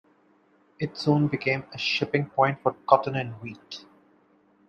[0.79, 3.85] It soon became a shipping point for cotton and wheat.